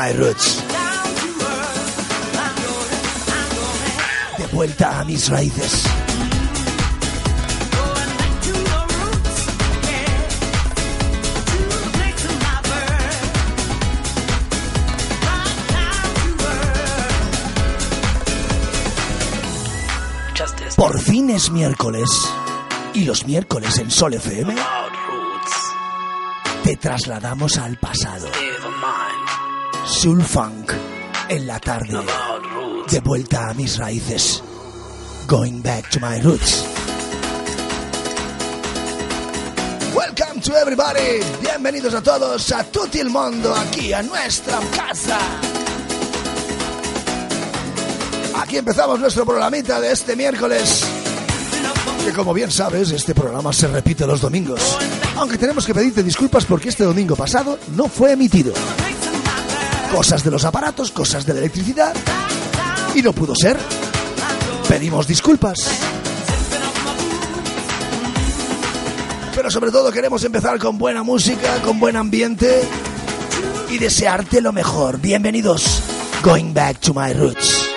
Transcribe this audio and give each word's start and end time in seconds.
My 0.00 0.12
roots. 0.12 0.62
De 4.38 4.46
vuelta 4.52 5.00
a 5.00 5.04
mis 5.04 5.28
raíces. 5.28 5.82
Por 20.76 21.00
fin 21.00 21.30
es 21.30 21.50
miércoles. 21.50 22.08
Y 22.94 23.02
los 23.04 23.26
miércoles 23.26 23.78
en 23.78 23.90
Sol 23.90 24.14
FM 24.14 24.54
te 26.62 26.76
trasladamos 26.76 27.58
al 27.58 27.78
pasado. 27.78 28.28
Soul 29.98 30.22
Funk 30.22 30.70
en 31.28 31.44
la 31.48 31.58
tarde. 31.58 31.98
De 32.88 33.00
vuelta 33.00 33.50
a 33.50 33.54
mis 33.54 33.78
raíces. 33.78 34.40
Going 35.26 35.60
back 35.60 35.90
to 35.90 35.98
my 35.98 36.20
roots. 36.20 36.64
Welcome 39.92 40.40
to 40.42 40.56
everybody. 40.56 41.18
Bienvenidos 41.40 41.94
a 41.94 42.00
todos 42.00 42.52
a 42.52 42.62
Tutti 42.62 43.00
el 43.00 43.10
Mundo 43.10 43.52
aquí 43.52 43.92
a 43.92 44.04
nuestra 44.04 44.60
casa. 44.76 45.18
Aquí 48.40 48.58
empezamos 48.58 49.00
nuestro 49.00 49.26
programita 49.26 49.80
de 49.80 49.90
este 49.90 50.14
miércoles. 50.14 50.84
Que 52.04 52.12
como 52.12 52.32
bien 52.32 52.52
sabes, 52.52 52.92
este 52.92 53.16
programa 53.16 53.52
se 53.52 53.66
repite 53.66 54.06
los 54.06 54.20
domingos. 54.20 54.60
Aunque 55.16 55.38
tenemos 55.38 55.66
que 55.66 55.74
pedirte 55.74 56.04
disculpas 56.04 56.44
porque 56.44 56.68
este 56.68 56.84
domingo 56.84 57.16
pasado 57.16 57.58
no 57.74 57.88
fue 57.88 58.12
emitido. 58.12 58.52
Cosas 59.90 60.22
de 60.22 60.30
los 60.30 60.44
aparatos, 60.44 60.90
cosas 60.90 61.24
de 61.24 61.32
la 61.34 61.40
electricidad. 61.40 61.94
Y 62.94 63.02
no 63.02 63.12
pudo 63.12 63.34
ser. 63.34 63.58
Pedimos 64.68 65.06
disculpas. 65.06 65.58
Pero 69.34 69.50
sobre 69.50 69.70
todo 69.70 69.90
queremos 69.92 70.22
empezar 70.24 70.58
con 70.58 70.78
buena 70.78 71.02
música, 71.02 71.62
con 71.62 71.78
buen 71.78 71.96
ambiente 71.96 72.62
y 73.70 73.78
desearte 73.78 74.40
lo 74.40 74.52
mejor. 74.52 75.00
Bienvenidos. 75.00 75.80
Going 76.22 76.52
back 76.52 76.80
to 76.80 76.92
my 76.92 77.12
roots. 77.12 77.68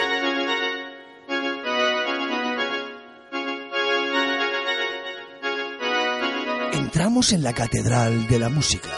Entramos 6.73 7.31
en 7.31 7.43
la 7.43 7.53
catedral 7.53 8.27
de 8.27 8.39
la 8.39 8.49
música. 8.49 8.89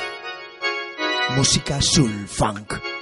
Música 1.35 1.81
soul 1.81 2.27
funk. 2.27 2.92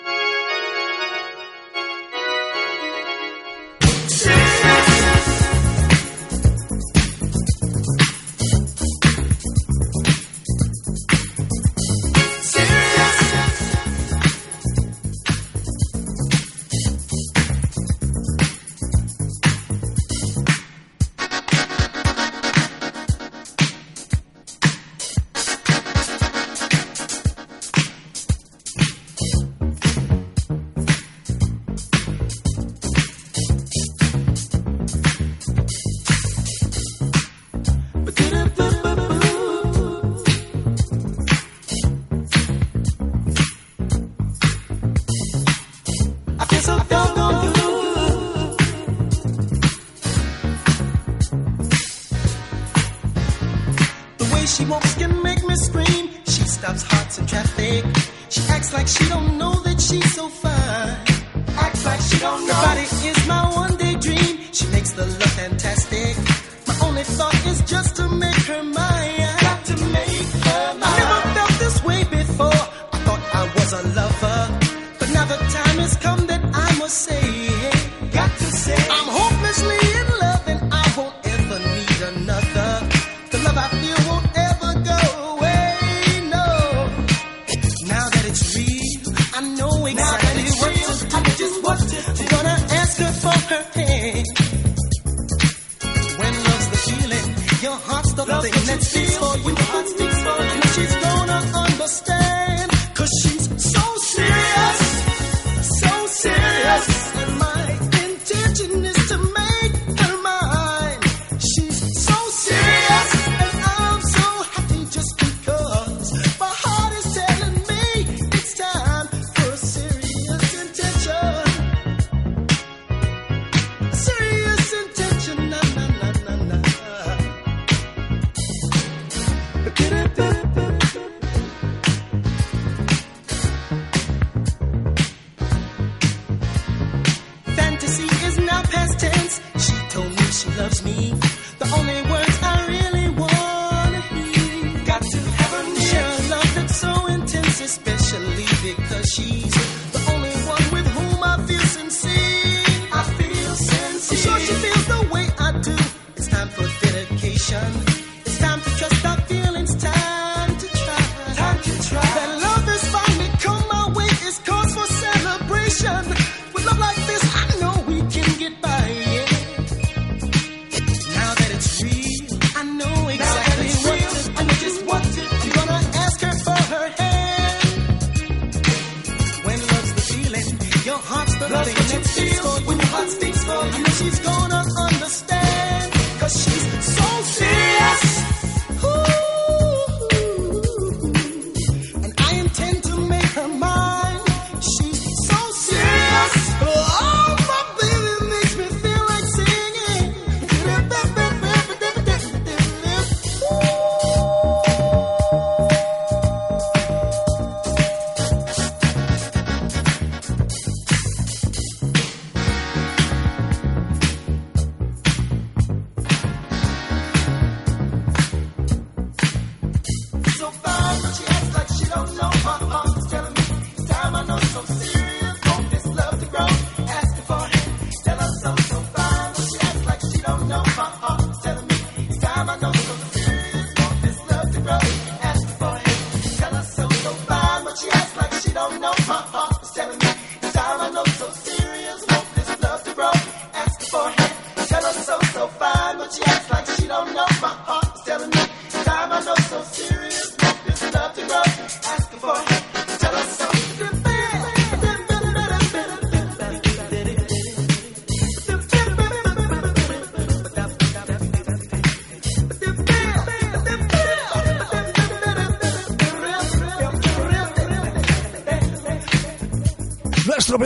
fine, 220.63 221.01
but 221.01 221.13
she 221.15 221.25
acts 221.27 221.53
like 221.55 221.67
she 221.77 221.85
don't 221.85 222.11
know. 222.17 222.31
Uh 222.45 222.59
uh, 222.77 223.09
telling 223.09 223.33
me 223.33 223.43
it's 223.77 223.87
time 223.87 224.15
I 224.15 224.25
know 224.25 224.39
so. 224.39 224.90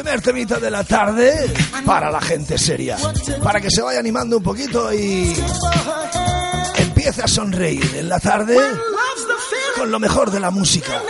Temita 0.03 0.59
de 0.59 0.71
la 0.71 0.83
tarde 0.83 1.53
para 1.85 2.09
la 2.11 2.19
gente 2.19 2.57
seria. 2.57 2.97
Para 3.43 3.61
que 3.61 3.69
se 3.69 3.81
vaya 3.81 3.99
animando 3.99 4.37
un 4.37 4.43
poquito 4.43 4.93
y 4.93 5.33
empiece 6.77 7.21
a 7.21 7.27
sonreír 7.27 7.95
en 7.95 8.09
la 8.09 8.19
tarde 8.19 8.57
con 9.77 9.91
lo 9.91 9.99
mejor 9.99 10.31
de 10.31 10.39
la 10.39 10.51
música. 10.51 11.01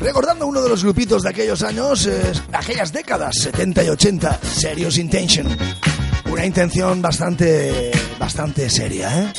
Recordando 0.00 0.46
uno 0.46 0.62
de 0.62 0.68
los 0.68 0.82
grupitos 0.82 1.22
de 1.22 1.30
aquellos 1.30 1.62
años, 1.62 2.08
aquellas 2.52 2.92
décadas, 2.92 3.36
70 3.38 3.84
y 3.84 3.88
80, 3.88 4.40
Serious 4.42 4.98
Intention. 4.98 5.46
Una 6.30 6.46
intención 6.46 7.02
bastante, 7.02 7.92
bastante 8.18 8.68
seria, 8.68 9.22
¿eh? 9.22 9.32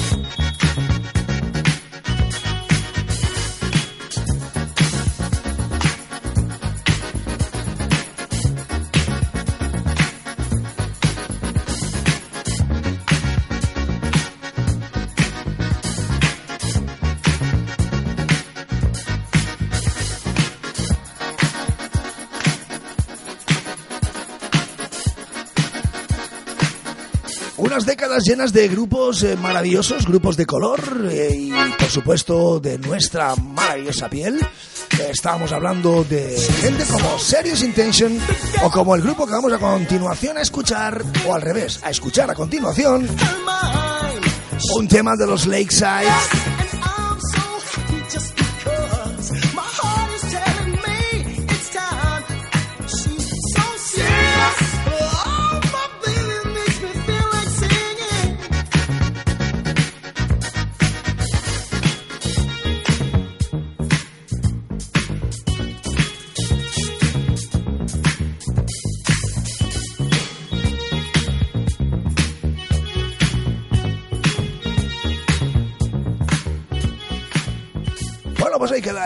Décadas 27.82 28.24
llenas 28.24 28.54
de 28.54 28.68
grupos 28.68 29.24
eh, 29.24 29.36
maravillosos, 29.36 30.06
grupos 30.06 30.38
de 30.38 30.46
color 30.46 31.08
eh, 31.10 31.36
y 31.36 31.52
por 31.80 31.90
supuesto 31.90 32.60
de 32.60 32.78
nuestra 32.78 33.36
maravillosa 33.36 34.10
piel. 34.10 34.40
Eh, 34.40 35.10
estábamos 35.10 35.52
hablando 35.52 36.04
de 36.04 36.38
gente 36.62 36.84
como 36.86 37.18
Serious 37.18 37.64
Intention 37.64 38.20
o 38.64 38.70
como 38.70 38.96
el 38.96 39.02
grupo 39.02 39.26
que 39.26 39.34
vamos 39.34 39.52
a 39.52 39.58
continuación 39.58 40.38
a 40.38 40.42
escuchar, 40.42 41.04
o 41.28 41.34
al 41.34 41.42
revés, 41.42 41.80
a 41.84 41.90
escuchar 41.90 42.30
a 42.30 42.36
continuación, 42.36 43.08
un 44.76 44.88
tema 44.88 45.14
de 45.18 45.26
los 45.26 45.48
Lakeside 45.48 46.53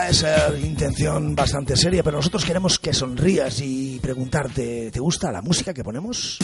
esa 0.08 0.56
intención 0.56 1.34
bastante 1.34 1.76
seria, 1.76 2.02
pero 2.02 2.16
nosotros 2.16 2.44
queremos 2.44 2.78
que 2.78 2.94
sonrías 2.94 3.60
y 3.60 3.98
preguntarte, 4.00 4.90
¿te 4.90 5.00
gusta 5.00 5.30
la 5.30 5.42
música 5.42 5.74
que 5.74 5.84
ponemos? 5.84 6.38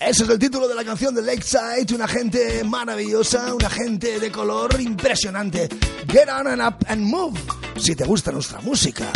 Ese 0.00 0.24
es 0.24 0.28
el 0.28 0.38
título 0.38 0.66
de 0.66 0.74
la 0.74 0.84
canción 0.84 1.14
de 1.14 1.22
Lakeside, 1.22 1.94
una 1.94 2.08
gente 2.08 2.64
maravillosa, 2.64 3.54
una 3.54 3.70
gente 3.70 4.18
de 4.18 4.30
color 4.30 4.80
impresionante. 4.80 5.68
Get 6.08 6.28
on 6.28 6.46
and 6.46 6.60
up 6.60 6.84
and 6.88 7.02
move. 7.02 7.38
Si 7.76 7.94
te 7.94 8.04
gusta 8.04 8.32
nuestra 8.32 8.60
música, 8.60 9.10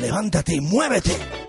levántate 0.00 0.54
y 0.54 0.60
muévete. 0.60 1.41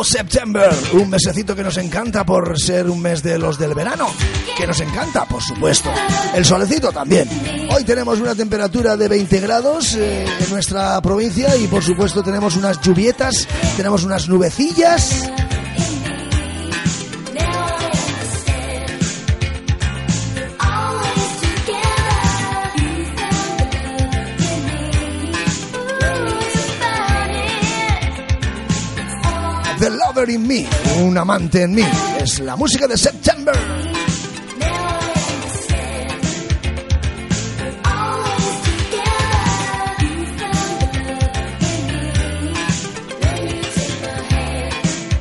Grupo 0.00 0.04
September, 0.04 0.70
un 0.94 1.10
mesecito 1.10 1.54
que 1.54 1.62
nos 1.62 1.76
encanta 1.76 2.24
por 2.24 2.58
ser 2.58 2.88
un 2.88 3.00
mes 3.00 3.22
de 3.22 3.38
los 3.38 3.58
del 3.58 3.74
verano, 3.74 4.08
que 4.56 4.66
nos 4.66 4.80
encanta, 4.80 5.26
por 5.26 5.42
supuesto. 5.42 5.90
El 6.34 6.44
solecito 6.44 6.90
también. 6.90 7.28
Hoy 7.70 7.84
tenemos 7.84 8.18
una 8.18 8.34
temperatura 8.34 8.96
de 8.96 9.08
20 9.08 9.40
grados 9.40 9.94
eh, 9.94 10.24
en 10.24 10.50
nuestra 10.50 11.00
provincia 11.02 11.56
y 11.56 11.66
por 11.66 11.82
supuesto 11.82 12.22
tenemos 12.22 12.56
unas 12.56 12.80
lluvietas, 12.80 13.46
tenemos 13.76 14.04
unas 14.04 14.28
nubecillas 14.28 15.29
The 29.80 29.88
Lover 29.88 30.28
in 30.28 30.46
Me, 30.46 30.68
un 30.98 31.16
amante 31.16 31.62
en 31.62 31.74
mí. 31.74 31.82
Es 32.20 32.38
la 32.40 32.54
música 32.54 32.86
de 32.86 32.98
September. 32.98 33.54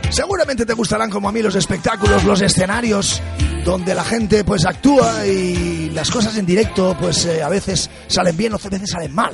Seguramente 0.09 0.65
te 0.65 0.73
gustarán 0.73 1.09
como 1.09 1.29
a 1.29 1.31
mí 1.31 1.41
los 1.41 1.55
espectáculos, 1.55 2.25
los 2.25 2.41
escenarios, 2.41 3.21
donde 3.63 3.95
la 3.95 4.03
gente 4.03 4.43
pues 4.43 4.65
actúa 4.65 5.25
y 5.25 5.89
las 5.91 6.11
cosas 6.11 6.35
en 6.35 6.45
directo 6.45 6.97
pues 6.99 7.23
eh, 7.23 7.41
a 7.41 7.47
veces 7.47 7.89
salen 8.07 8.35
bien 8.35 8.53
o 8.53 8.57
a 8.61 8.69
veces 8.69 8.89
salen 8.89 9.15
mal. 9.15 9.31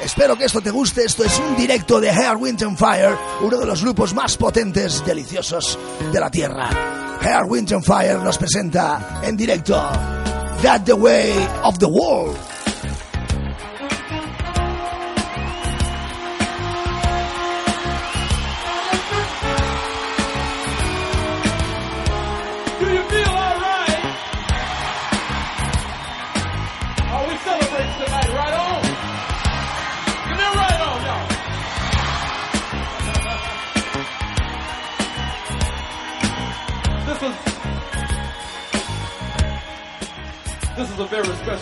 Espero 0.00 0.36
que 0.36 0.44
esto 0.44 0.60
te 0.60 0.70
guste. 0.70 1.04
Esto 1.04 1.24
es 1.24 1.38
un 1.38 1.56
directo 1.56 2.00
de 2.00 2.10
Hair, 2.10 2.36
Wind 2.36 2.62
and 2.62 2.76
Fire, 2.76 3.16
uno 3.40 3.58
de 3.58 3.66
los 3.66 3.82
grupos 3.82 4.14
más 4.14 4.36
potentes, 4.36 5.04
deliciosos 5.04 5.78
de 6.12 6.20
la 6.20 6.30
Tierra. 6.30 6.68
Hair, 7.20 7.44
Wind 7.48 7.72
and 7.72 7.84
Fire 7.84 8.18
nos 8.18 8.36
presenta 8.36 9.20
en 9.22 9.36
directo 9.36 9.74
That 10.62 10.82
the 10.84 10.92
Way 10.92 11.32
of 11.62 11.78
the 11.78 11.86
World. 11.86 12.55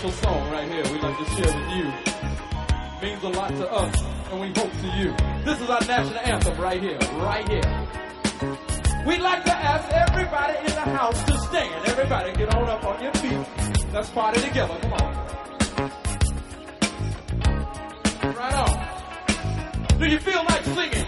Special 0.04 0.22
song 0.22 0.50
right 0.50 0.70
here 0.70 0.82
we'd 0.92 1.00
like 1.00 1.16
to 1.16 1.24
share 1.30 1.56
with 1.56 1.76
you. 1.76 1.86
It 1.88 3.02
means 3.02 3.22
a 3.22 3.28
lot 3.28 3.48
to 3.48 3.72
us, 3.72 4.02
and 4.30 4.40
we 4.40 4.48
hope 4.48 4.70
to 4.70 4.88
you. 4.98 5.14
This 5.44 5.60
is 5.60 5.70
our 5.70 5.80
national 5.80 6.18
anthem 6.18 6.60
right 6.60 6.82
here, 6.82 6.98
right 7.20 7.48
here. 7.48 7.86
We'd 9.06 9.20
like 9.20 9.44
to 9.44 9.52
ask 9.52 9.90
everybody 9.90 10.58
in 10.58 10.66
the 10.66 10.88
house 10.98 11.22
to 11.24 11.38
stand. 11.38 11.88
Everybody 11.88 12.32
get 12.32 12.54
on 12.54 12.68
up 12.68 12.84
on 12.84 13.02
your 13.02 13.14
feet. 13.14 13.46
Let's 13.92 14.10
party 14.10 14.40
together. 14.42 14.76
Come 14.82 14.92
on. 14.92 15.14
Right 18.34 18.54
on. 18.54 19.98
Do 19.98 20.06
you 20.06 20.18
feel 20.18 20.44
like 20.44 20.64
singing? 20.64 21.06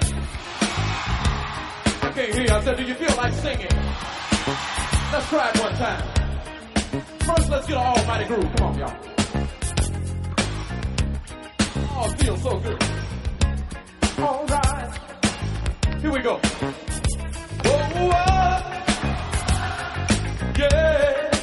I 2.03 2.13
can't 2.15 2.35
hear 2.35 2.43
you. 2.45 2.51
I 2.51 2.65
said, 2.65 2.77
do 2.79 2.83
you 2.85 2.95
feel 2.95 3.17
like 3.17 3.33
singing? 3.35 3.69
Let's 5.13 5.29
try 5.29 5.51
it 5.51 5.61
one 5.61 5.75
time. 5.75 6.16
First, 7.27 7.51
let's 7.51 7.67
get 7.67 7.77
an 7.77 7.83
almighty 7.83 8.25
groove. 8.27 8.55
Come 8.57 8.67
on, 8.69 8.79
y'all. 8.79 8.97
Oh, 11.91 12.09
it 12.09 12.21
feels 12.23 12.41
so 12.41 12.59
good. 12.61 12.83
All 14.21 14.47
right. 14.47 14.99
Here 16.01 16.13
we 16.13 16.21
go. 16.21 16.37
Whoa, 17.65 17.79
whoa. 18.07 18.47
Yeah. 20.57 21.36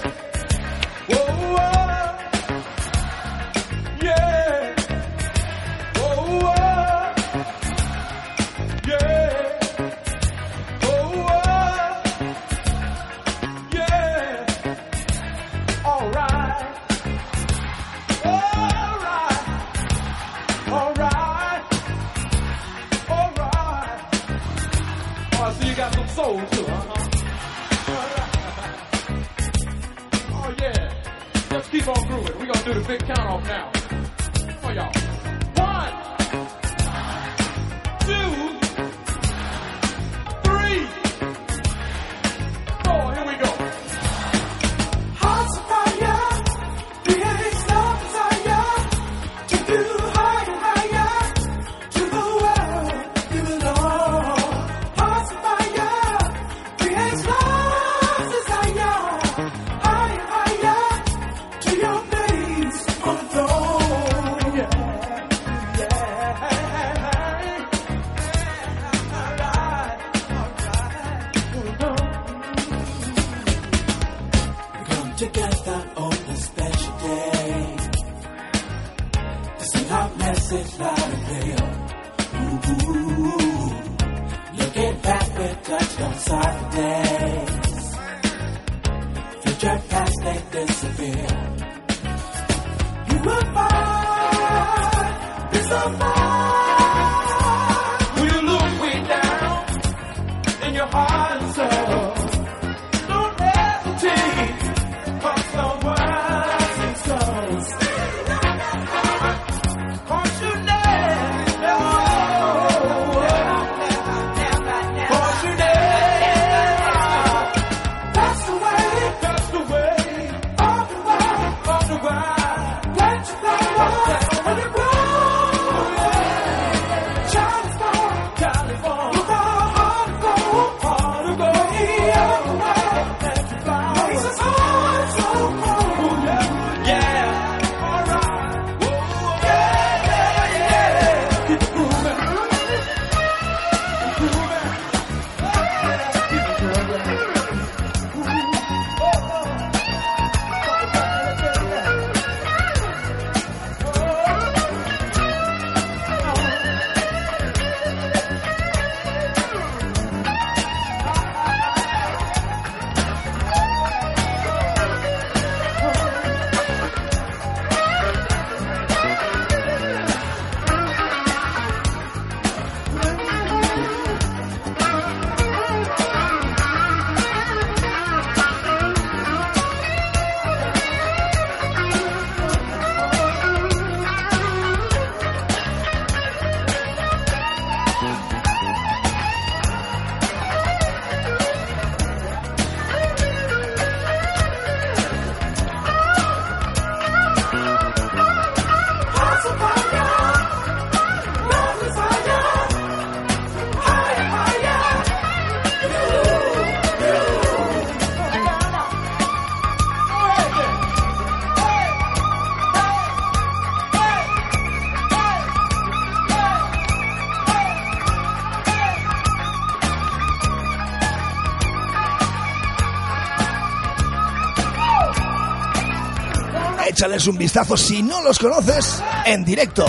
Un 227.25 227.37
vistazo 227.37 227.77
si 227.77 228.03
no 228.03 228.21
los 228.21 228.37
conoces 228.37 229.01
en 229.25 229.45
directo. 229.45 229.85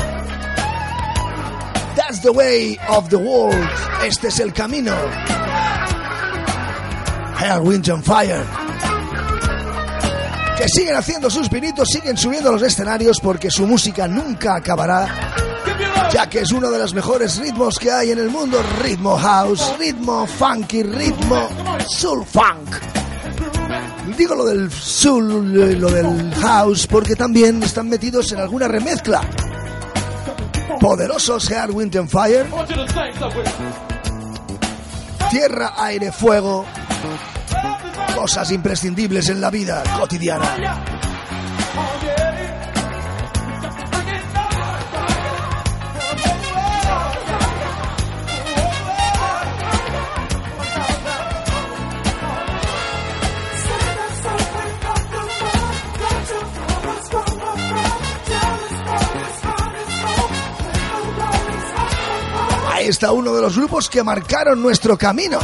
That's 1.97 2.20
the 2.20 2.31
way 2.31 2.79
of 2.88 3.09
the 3.09 3.16
world. 3.16 3.68
Este 4.07 4.29
es 4.29 4.38
el 4.38 4.53
camino. 4.53 4.92
Air, 7.40 7.61
Wind 7.61 7.88
and 7.90 8.05
Fire. 8.05 8.44
Que 10.57 10.68
siguen 10.68 10.94
haciendo 10.94 11.29
sus 11.29 11.49
pinitos, 11.49 11.88
siguen 11.88 12.16
subiendo 12.16 12.53
los 12.53 12.62
escenarios 12.62 13.18
porque 13.20 13.51
su 13.51 13.66
música 13.66 14.07
nunca 14.07 14.55
acabará. 14.55 15.33
Ya 16.12 16.29
que 16.29 16.40
es 16.40 16.53
uno 16.53 16.70
de 16.70 16.79
los 16.79 16.94
mejores 16.94 17.38
ritmos 17.38 17.81
que 17.81 17.90
hay 17.90 18.12
en 18.12 18.18
el 18.20 18.29
mundo. 18.29 18.62
Ritmo 18.81 19.16
house, 19.16 19.73
ritmo 19.79 20.25
funky, 20.27 20.85
ritmo 20.85 21.49
soul 21.88 22.25
funk. 22.25 22.93
Digo 24.16 24.34
lo 24.34 24.44
del 24.44 24.70
soul, 24.70 25.52
lo 25.80 25.90
del 25.90 26.34
house, 26.34 26.86
porque 26.86 27.16
también 27.16 27.62
están 27.62 27.88
metidos 27.88 28.30
en 28.32 28.40
alguna 28.40 28.68
remezcla. 28.68 29.20
Poderosos 30.80 31.50
Air, 31.50 31.70
Wind 31.70 31.96
and 31.96 32.08
Fire. 32.08 32.46
Tierra, 35.30 35.72
aire, 35.78 36.12
fuego. 36.12 36.64
Cosas 38.14 38.50
imprescindibles 38.52 39.28
en 39.30 39.40
la 39.40 39.50
vida 39.50 39.82
cotidiana. 39.98 40.93
Está 62.85 63.12
uno 63.12 63.35
de 63.35 63.40
los 63.40 63.57
grupos 63.57 63.88
que 63.88 64.03
marcaron 64.03 64.61
nuestro 64.61 64.99
camino. 64.99 65.38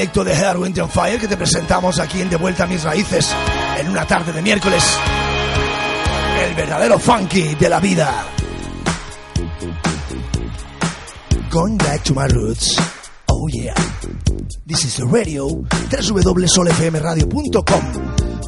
Directo 0.00 0.24
de 0.24 0.32
Wind 0.56 0.78
and 0.78 0.90
Fire 0.90 1.20
que 1.20 1.28
te 1.28 1.36
presentamos 1.36 1.98
aquí 1.98 2.22
en 2.22 2.30
De 2.30 2.36
Vuelta 2.36 2.64
a 2.64 2.66
Mis 2.66 2.82
Raíces 2.82 3.28
en 3.78 3.90
una 3.90 4.06
tarde 4.06 4.32
de 4.32 4.40
miércoles. 4.40 4.82
El 6.42 6.54
verdadero 6.54 6.98
funky 6.98 7.54
de 7.56 7.68
la 7.68 7.78
vida. 7.80 8.24
Going 11.50 11.76
back 11.76 12.02
to 12.04 12.14
my 12.14 12.26
roots. 12.28 12.80
Oh 13.26 13.46
yeah. 13.48 13.74
This 14.66 14.86
is 14.86 14.96
the 14.96 15.04
radio. 15.04 15.48
www.solfmradio.com 15.48 17.82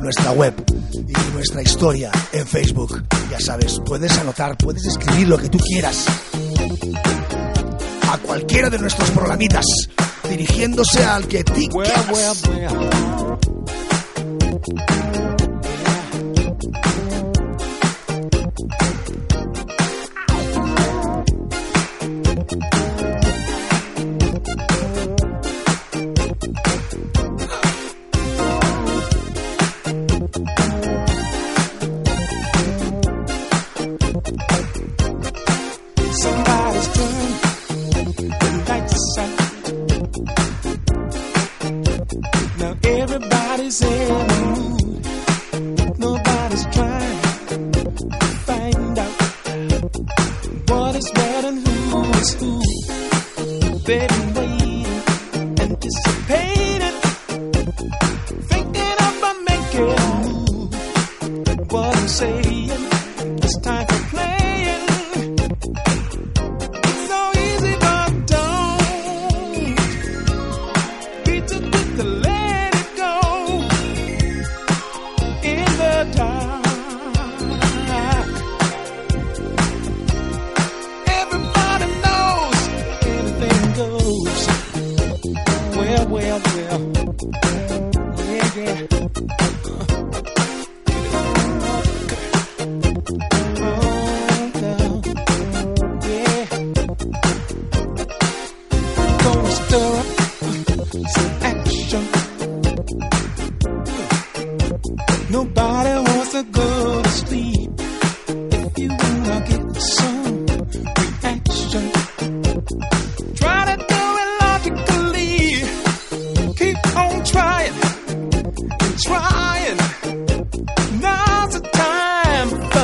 Nuestra 0.00 0.32
web 0.32 0.54
y 0.94 1.12
nuestra 1.34 1.60
historia 1.60 2.10
en 2.32 2.46
Facebook. 2.46 3.04
Ya 3.30 3.40
sabes, 3.40 3.78
puedes 3.84 4.16
anotar, 4.16 4.56
puedes 4.56 4.86
escribir 4.86 5.28
lo 5.28 5.36
que 5.36 5.50
tú 5.50 5.58
quieras. 5.58 6.06
A 8.10 8.16
cualquiera 8.16 8.70
de 8.70 8.78
nuestros 8.78 9.10
programitas 9.10 9.66
dirigiéndose 10.28 11.04
al 11.04 11.26
que 11.26 11.44
ti 11.44 11.68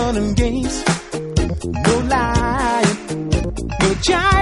fun 0.09 0.17
and 0.17 0.37
games. 0.37 0.85
No 1.87 1.99
lying, 2.09 3.29
no 3.81 3.89
jiving. 4.07 4.38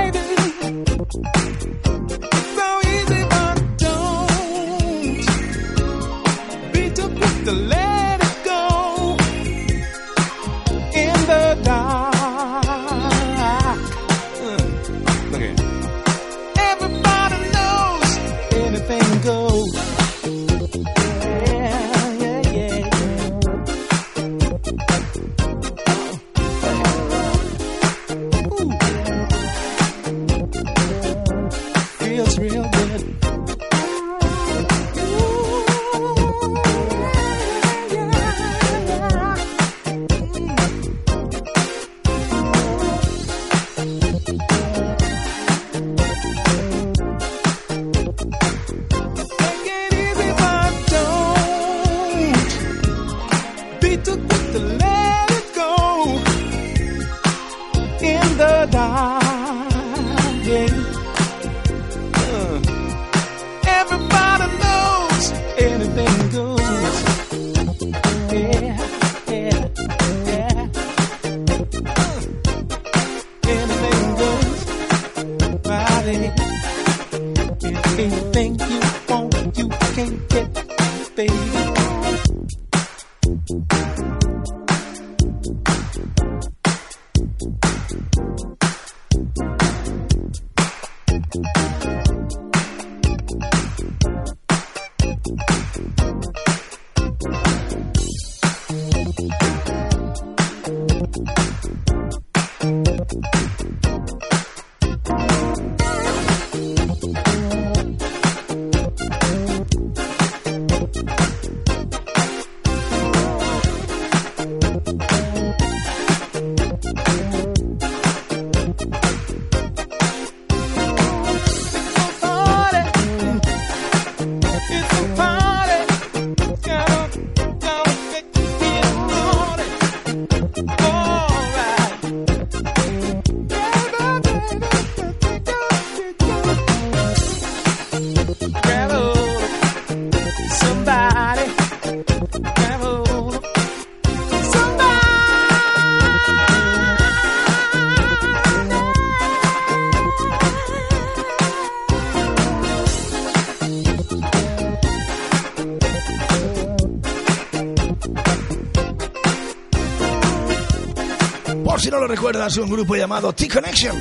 Lo 162.06 162.14
recuerdas, 162.14 162.56
un 162.58 162.70
grupo 162.70 162.94
llamado 162.94 163.32
T-Connection. 163.32 163.96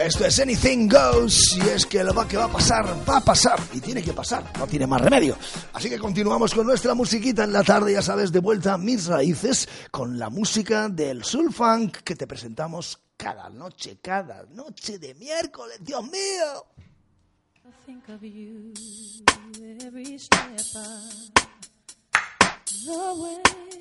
Esto 0.00 0.24
es 0.24 0.40
Anything 0.40 0.88
Goes 0.88 1.56
y 1.56 1.60
es 1.68 1.86
que 1.86 2.02
lo 2.02 2.26
que 2.26 2.36
va 2.36 2.46
a 2.46 2.52
pasar, 2.52 2.84
va 3.08 3.18
a 3.18 3.20
pasar 3.20 3.60
y 3.72 3.80
tiene 3.80 4.02
que 4.02 4.12
pasar, 4.12 4.42
no 4.58 4.66
tiene 4.66 4.84
más 4.84 5.00
remedio. 5.00 5.36
Así 5.72 5.88
que 5.88 6.00
continuamos 6.00 6.52
con 6.54 6.66
nuestra 6.66 6.94
musiquita 6.94 7.44
en 7.44 7.52
la 7.52 7.62
tarde, 7.62 7.92
ya 7.92 8.02
sabes, 8.02 8.32
de 8.32 8.40
vuelta 8.40 8.74
a 8.74 8.78
mis 8.78 9.06
raíces 9.06 9.68
con 9.92 10.18
la 10.18 10.30
música 10.30 10.88
del 10.88 11.22
soul 11.22 11.52
funk 11.52 11.98
que 11.98 12.16
te 12.16 12.26
presentamos 12.26 12.98
cada 13.16 13.48
noche, 13.50 13.98
cada 14.02 14.42
noche 14.46 14.98
de 14.98 15.14
miércoles, 15.14 15.78
Dios 15.80 16.02
mío. 16.02 16.66
I 17.64 17.70
think 17.86 18.08
of 18.08 18.20
you 18.22 18.72
every 19.86 20.18
step 20.18 20.58
of 20.74 21.34
the 22.84 23.14
way. 23.14 23.77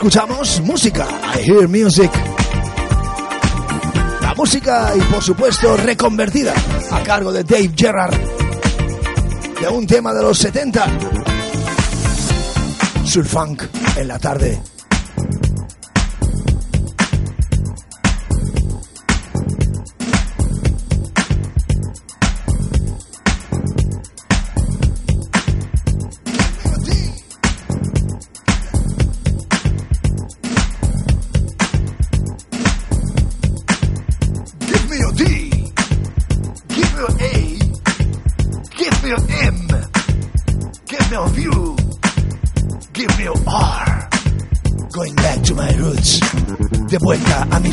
Escuchamos 0.00 0.62
música. 0.62 1.06
I 1.34 1.42
hear 1.42 1.68
music. 1.68 2.10
La 4.22 4.34
música 4.34 4.92
y 4.96 5.00
por 5.12 5.22
supuesto 5.22 5.76
reconvertida 5.76 6.54
a 6.90 7.02
cargo 7.02 7.30
de 7.30 7.44
Dave 7.44 7.70
Gerrard 7.76 8.18
de 9.60 9.68
un 9.68 9.86
tema 9.86 10.14
de 10.14 10.22
los 10.22 10.38
70. 10.38 10.86
Surfunk 13.04 13.64
en 13.98 14.08
la 14.08 14.18
tarde. 14.18 14.62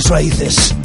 Raíces. 0.09 0.75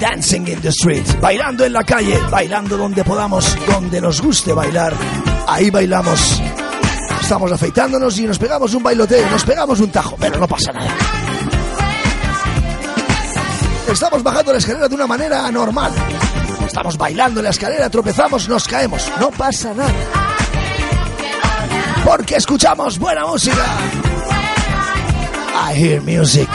Dancing 0.00 0.48
in 0.48 0.60
the 0.60 0.68
street, 0.68 1.04
bailando 1.20 1.64
en 1.64 1.72
la 1.72 1.84
calle, 1.84 2.18
bailando 2.30 2.76
donde 2.76 3.04
podamos, 3.04 3.56
donde 3.66 4.00
nos 4.00 4.20
guste 4.20 4.52
bailar. 4.52 4.94
Ahí 5.46 5.70
bailamos. 5.70 6.40
Estamos 7.20 7.52
afeitándonos 7.52 8.18
y 8.18 8.26
nos 8.26 8.38
pegamos 8.38 8.74
un 8.74 8.82
bailoteo, 8.82 9.30
nos 9.30 9.44
pegamos 9.44 9.78
un 9.80 9.90
tajo, 9.90 10.16
pero 10.18 10.38
no 10.38 10.48
pasa 10.48 10.72
nada. 10.72 10.90
Estamos 13.92 14.22
bajando 14.22 14.52
la 14.52 14.58
escalera 14.58 14.88
de 14.88 14.94
una 14.94 15.06
manera 15.06 15.46
anormal. 15.46 15.92
Estamos 16.70 16.96
bailando 16.96 17.40
en 17.40 17.44
la 17.44 17.50
escalera, 17.50 17.90
tropezamos, 17.90 18.48
nos 18.48 18.68
caemos. 18.68 19.10
No 19.18 19.32
pasa 19.32 19.74
nada. 19.74 19.92
Porque 22.04 22.36
escuchamos 22.36 22.96
buena 22.96 23.26
música. 23.26 23.66
I 25.68 25.74
hear 25.74 26.00
music. 26.00 26.48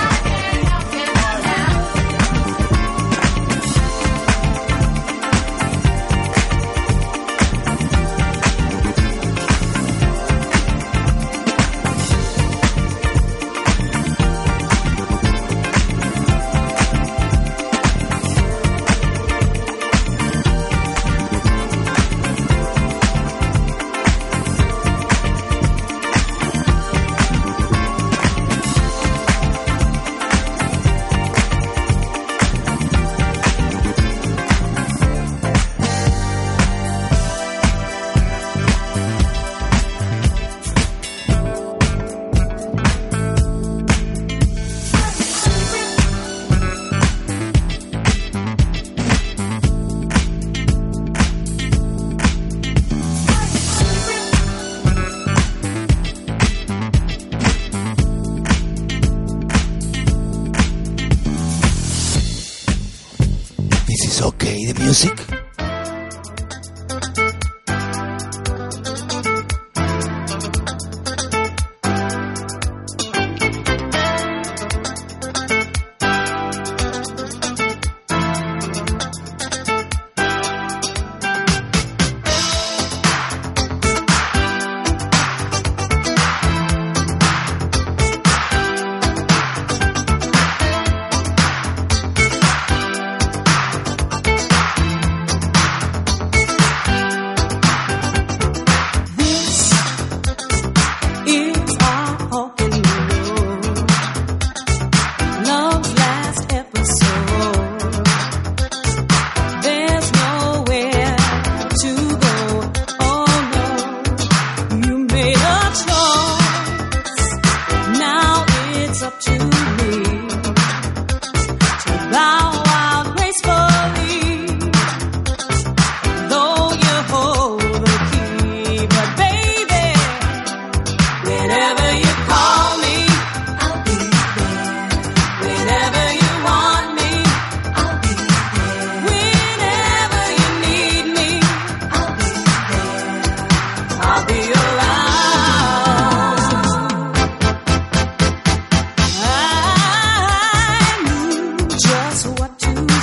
what 152.46 152.60
to 152.60 152.86
do. 152.86 152.95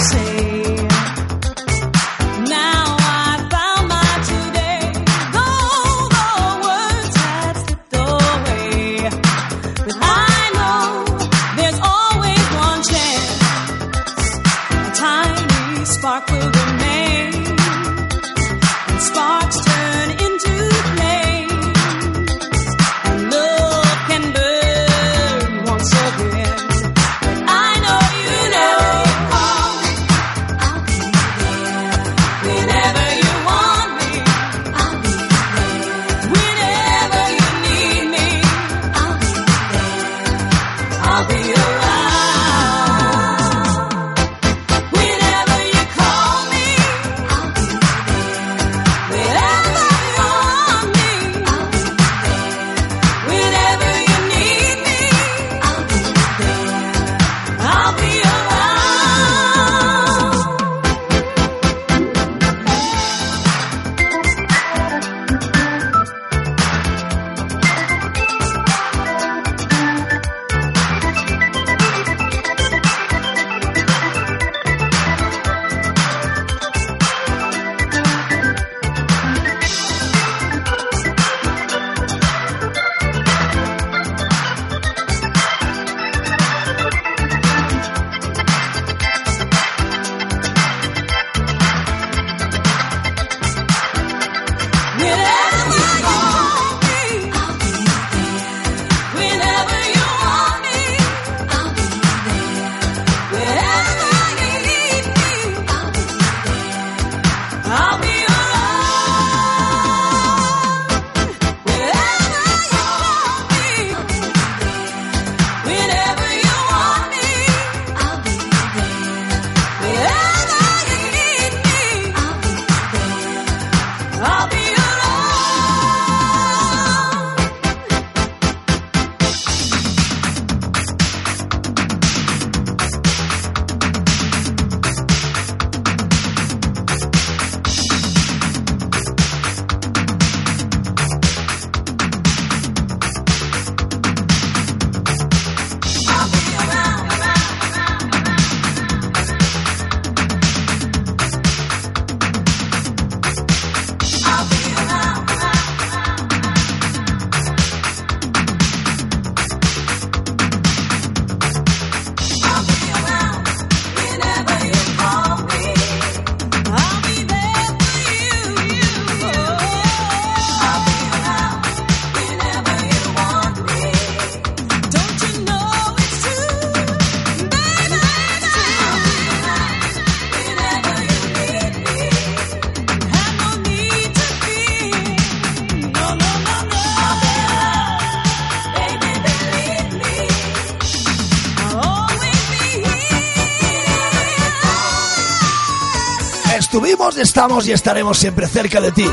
Estamos 197.22 197.66
y 197.68 197.72
estaremos 197.72 198.18
siempre 198.18 198.46
cerca 198.48 198.80
de 198.80 198.92
ti. 198.92 199.06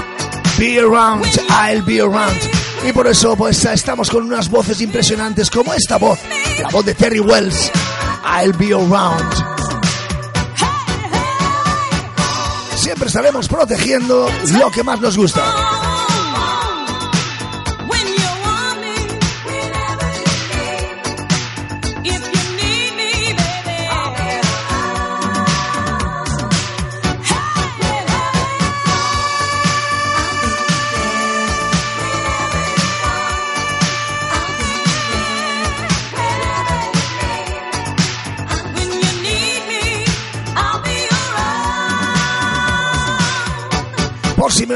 Be 0.58 0.80
around, 0.80 1.26
I'll 1.50 1.84
be 1.84 2.02
around. 2.02 2.38
Y 2.88 2.92
por 2.92 3.08
eso 3.08 3.36
pues 3.36 3.64
estamos 3.66 4.10
con 4.10 4.24
unas 4.24 4.50
voces 4.50 4.82
impresionantes 4.82 5.50
como 5.50 5.74
esta 5.74 5.98
voz, 5.98 6.20
la 6.62 6.70
voz 6.70 6.86
de 6.86 6.96
Terry 6.96 7.20
Wells. 7.20 7.72
I'll 8.26 8.54
be 8.54 8.74
around. 8.74 9.34
Siempre 12.76 13.08
estaremos 13.08 13.48
protegiendo 13.48 14.30
lo 14.58 14.72
que 14.72 14.84
más 14.84 15.00
nos 15.00 15.16
gusta. 15.16 15.44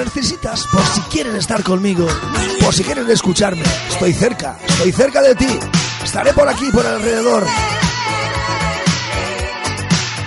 Necesitas, 0.03 0.67
por 0.67 0.85
si 0.85 1.01
quieren 1.01 1.35
estar 1.35 1.63
conmigo, 1.63 2.07
por 2.59 2.73
si 2.73 2.83
quieren 2.83 3.09
escucharme, 3.09 3.63
estoy 3.89 4.13
cerca, 4.13 4.57
estoy 4.67 4.91
cerca 4.91 5.21
de 5.21 5.35
ti. 5.35 5.59
Estaré 6.03 6.33
por 6.33 6.47
aquí, 6.47 6.69
por 6.71 6.85
alrededor. 6.85 7.45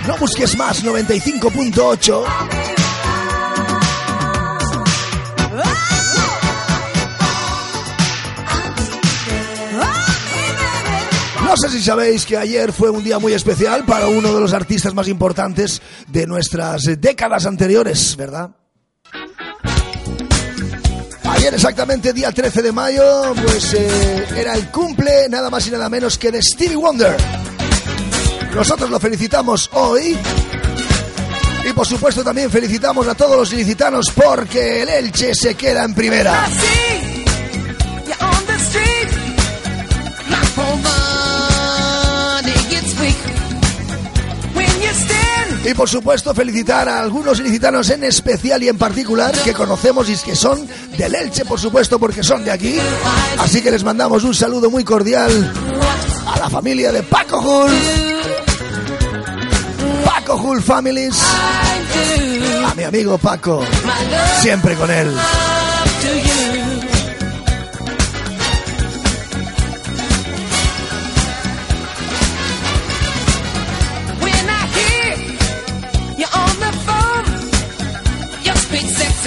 No 0.07 0.17
busques 0.17 0.57
más, 0.57 0.83
95.8. 0.83 2.25
No 11.43 11.55
sé 11.55 11.69
si 11.69 11.81
sabéis 11.81 12.25
que 12.25 12.37
ayer 12.37 12.73
fue 12.73 12.89
un 12.89 13.03
día 13.03 13.19
muy 13.19 13.33
especial 13.33 13.85
para 13.85 14.07
uno 14.07 14.33
de 14.33 14.39
los 14.41 14.53
artistas 14.53 14.93
más 14.93 15.07
importantes 15.07 15.81
de 16.07 16.25
nuestras 16.25 16.83
décadas 16.99 17.45
anteriores, 17.45 18.15
¿verdad? 18.17 18.51
Ayer 21.37 21.53
exactamente, 21.53 22.13
día 22.13 22.31
13 22.31 22.63
de 22.63 22.71
mayo, 22.71 23.33
pues 23.43 23.73
eh, 23.75 24.25
era 24.35 24.55
el 24.55 24.69
cumple 24.69 25.29
nada 25.29 25.51
más 25.51 25.67
y 25.67 25.71
nada 25.71 25.87
menos 25.87 26.17
que 26.17 26.31
de 26.31 26.41
Stevie 26.41 26.75
Wonder. 26.75 27.15
Nosotros 28.55 28.89
lo 28.89 28.99
felicitamos 28.99 29.69
hoy. 29.73 30.17
Y 31.69 31.73
por 31.73 31.85
supuesto 31.85 32.23
también 32.23 32.49
felicitamos 32.49 33.07
a 33.07 33.13
todos 33.13 33.37
los 33.37 33.53
ilicitanos 33.53 34.11
porque 34.15 34.81
el 34.81 34.89
Elche 34.89 35.35
se 35.35 35.53
queda 35.53 35.83
en 35.83 35.93
primera. 35.93 36.47
Y 45.67 45.73
por 45.73 45.89
supuesto 45.89 46.33
felicitar 46.33 46.87
a 46.87 47.01
algunos 47.01 47.41
ilicitanos 47.41 47.89
en 47.89 48.05
especial 48.05 48.63
y 48.63 48.69
en 48.69 48.77
particular 48.77 49.33
que 49.43 49.53
conocemos 49.53 50.09
y 50.09 50.15
que 50.15 50.33
son 50.33 50.65
del 50.97 51.13
Elche, 51.13 51.43
por 51.43 51.59
supuesto, 51.59 51.99
porque 51.99 52.23
son 52.23 52.45
de 52.45 52.51
aquí. 52.51 52.77
Así 53.37 53.61
que 53.61 53.69
les 53.69 53.83
mandamos 53.83 54.23
un 54.23 54.33
saludo 54.33 54.69
muy 54.71 54.85
cordial 54.85 55.29
a 56.25 56.39
la 56.39 56.49
familia 56.49 56.93
de 56.93 57.03
Paco 57.03 57.39
Hull. 57.41 57.71
Paco 60.05 60.35
Hull 60.35 60.61
Families. 60.61 61.21
A 62.65 62.73
mi 62.73 62.83
amigo 62.83 63.17
Paco. 63.17 63.61
Siempre 64.39 64.73
con 64.75 64.89
él. 64.89 65.13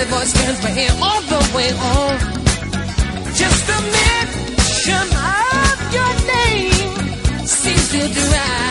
Sexy 0.01 0.11
voice 0.11 0.33
turns 0.33 0.63
my 0.63 0.79
ear 0.79 0.91
all 1.03 1.21
the 1.23 1.57
way 1.57 1.71
on. 1.73 2.19
Just 3.35 3.69
a 3.69 3.81
mention 3.97 5.07
of 5.17 5.95
your 5.95 6.13
name 6.35 7.47
seems 7.47 7.91
to 7.91 8.09
drive 8.09 8.70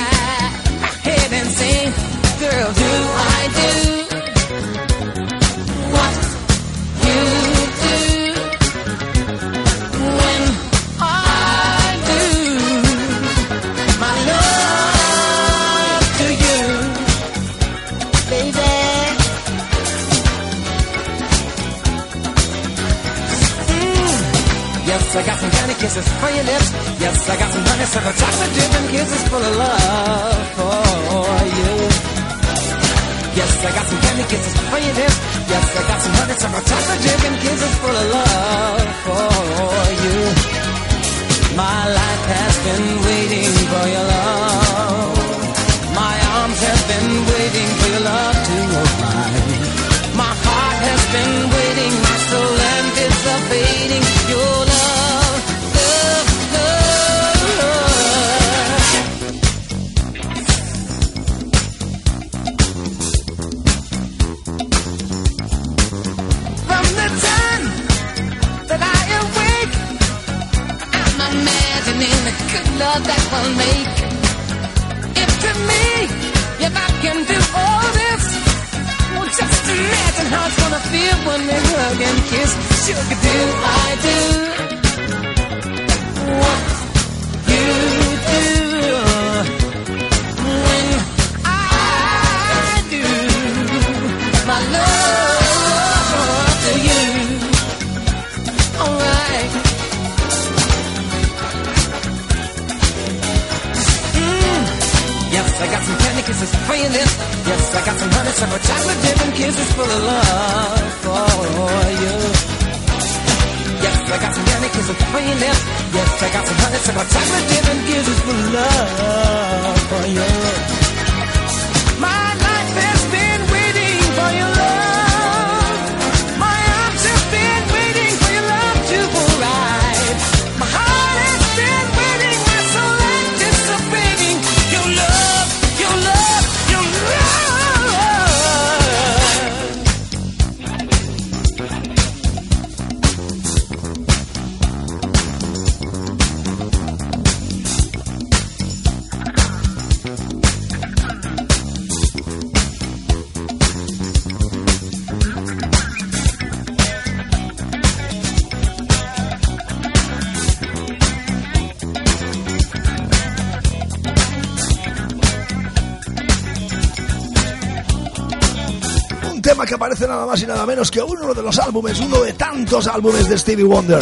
que 170.88 171.01
uno 171.01 171.34
de 171.34 171.41
los 171.41 171.59
álbumes, 171.59 171.99
uno 171.99 172.21
de 172.21 172.32
tantos 172.32 172.88
álbumes 172.88 173.27
de 173.27 173.38
Stevie 173.38 173.65
Wonder. 173.65 174.01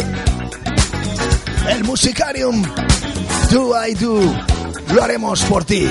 El 1.68 1.82
Musicarium 1.82 2.62
Do 3.50 3.72
I 3.84 3.94
Do. 3.94 4.20
Lo 4.94 5.02
haremos 5.02 5.42
por 5.42 5.64
ti. 5.64 5.88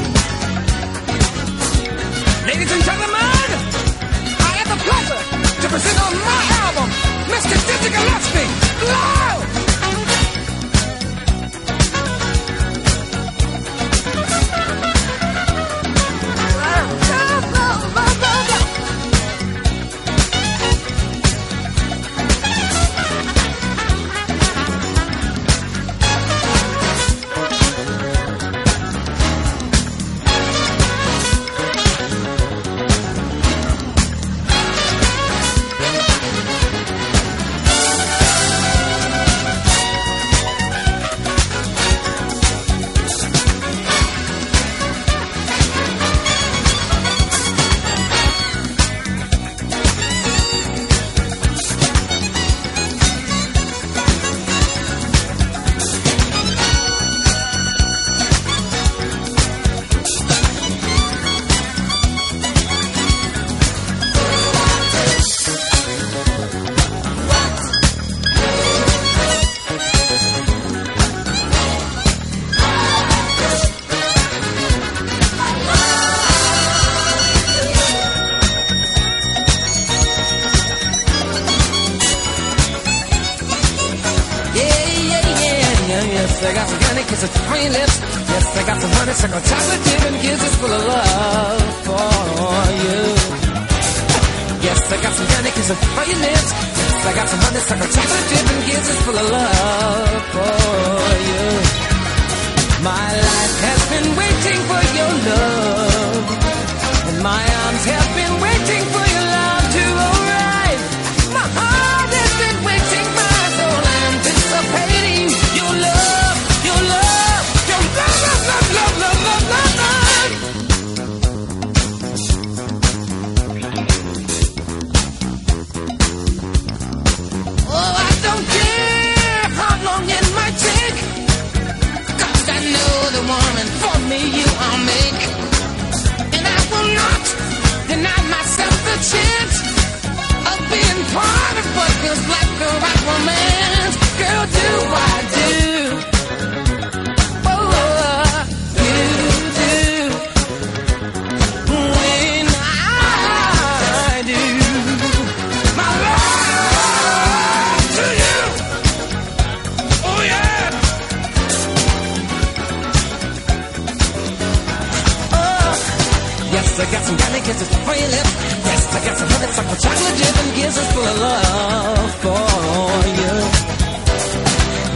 Love. 171.20 171.78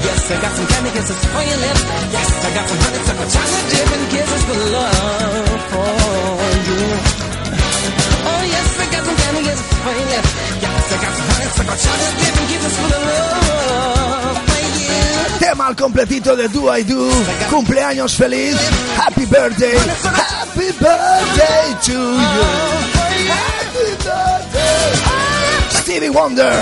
Yes, 0.03 0.31
I 0.31 0.41
got 0.41 0.51
some 0.55 0.67
candy 0.67 0.91
kisses 0.91 1.25
for 1.25 1.43
your 1.43 1.57
lips. 1.57 1.83
Yes, 2.11 2.29
love 4.71 5.61
for 5.71 5.91
you. 6.67 6.83
Oh, 8.31 8.43
yes, 8.55 8.67
I 8.79 8.85
got 8.91 9.03
some 9.05 9.17
candy 9.21 9.41
kisses 9.47 9.71
for 9.83 9.93
your. 9.99 10.07
Yes, 10.61 10.91
I 10.91 10.97
got 11.01 11.13
some 11.17 11.27
you. 14.81 15.39
Tema 15.39 15.67
al 15.67 15.75
completito 15.75 16.35
de 16.35 16.47
Do 16.49 16.69
I 16.75 16.83
Do. 16.83 17.09
Cumpleaños 17.49 18.15
feliz. 18.15 18.57
Happy 18.95 19.25
birthday. 19.25 19.77
Happy 19.77 20.71
birthday 20.79 21.75
to 21.83 21.91
you. 21.91 23.00
Stevie 25.91 26.09
Wonder. 26.09 26.53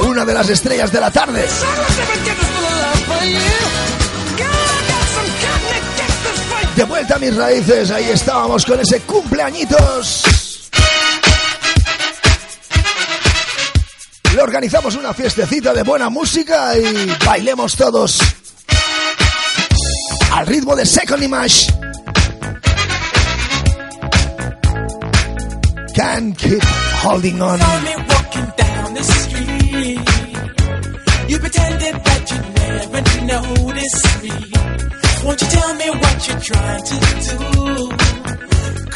Una 0.00 0.24
de 0.24 0.32
las 0.32 0.48
estrellas 0.48 0.90
de 0.90 0.98
la 0.98 1.10
tarde. 1.10 1.46
De 6.74 6.84
vuelta 6.84 7.16
a 7.16 7.18
mis 7.18 7.36
raíces. 7.36 7.90
Ahí 7.90 8.08
estábamos 8.08 8.64
con 8.64 8.80
ese 8.80 9.00
cumpleañitos. 9.00 10.70
Le 14.34 14.40
organizamos 14.40 14.94
una 14.94 15.12
fiestecita 15.12 15.74
de 15.74 15.82
buena 15.82 16.08
música 16.08 16.74
y 16.78 17.14
bailemos 17.26 17.76
todos 17.76 18.20
al 20.32 20.46
ritmo 20.46 20.74
de 20.74 20.86
Second 20.86 21.22
Image. 21.22 21.74
Can't 25.94 26.36
keep 26.38 26.93
holding 27.04 27.40
on. 27.42 27.58
saw 27.58 27.80
me 27.88 27.94
walking 28.12 28.48
down 28.64 28.94
the 28.94 29.04
street. 29.18 30.00
You 31.30 31.36
pretended 31.38 31.94
that 32.06 32.22
you 32.30 32.38
never 32.60 33.00
noticed 33.32 34.06
me. 34.22 34.34
Won't 35.24 35.40
you 35.42 35.48
tell 35.56 35.72
me 35.82 35.88
what 36.02 36.16
you're 36.26 36.44
trying 36.50 36.84
to 36.90 36.96
do? 37.28 37.38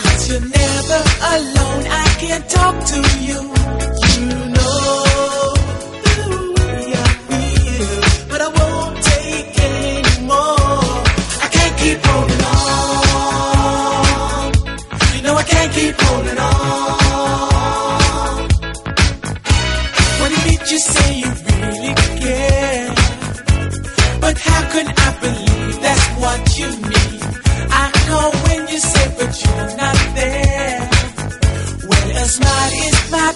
Cause 0.01 0.21
you're 0.29 0.47
never 0.61 1.01
alone, 1.37 1.83
I 2.05 2.07
can't 2.23 2.47
talk 2.57 2.77
to 2.93 2.99
you. 3.27 3.41
You 4.19 4.29
know 4.55 4.58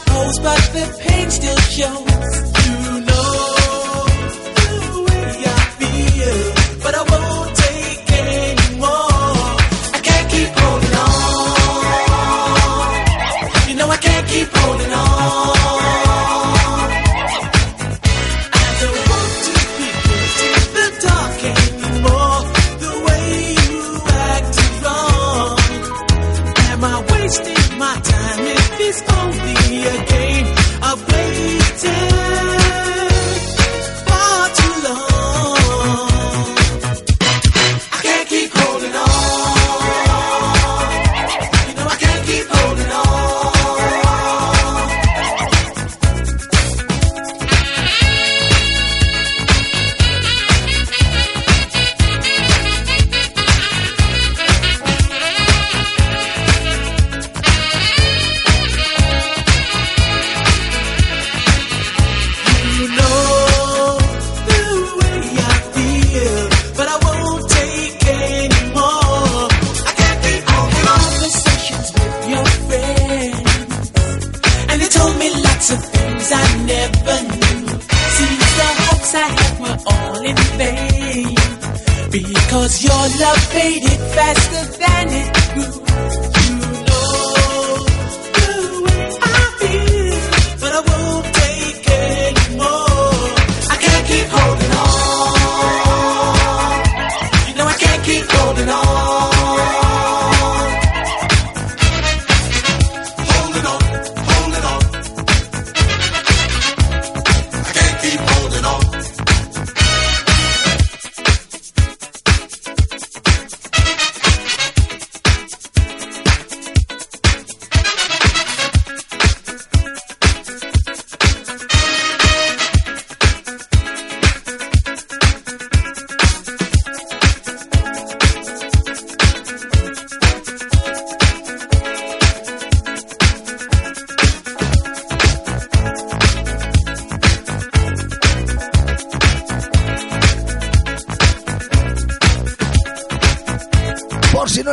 pose, 0.06 0.38
but 0.40 0.60
the 0.72 0.96
pain 1.00 1.30
still 1.30 1.56
shows. 1.58 2.61